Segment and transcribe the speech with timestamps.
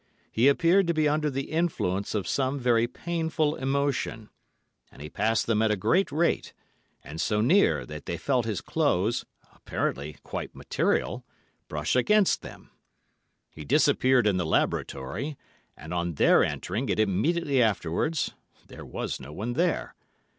[0.31, 4.31] He appeared to be under the influence of some very painful emotion,
[4.91, 6.53] and he passed them at a great rate,
[7.03, 12.71] and so near that they felt his clothes—apparently quite material—brush against them.
[13.51, 15.37] He disappeared in the laboratory,
[15.77, 18.33] and on their entering it immediately afterwards,
[18.65, 19.93] there was no one there.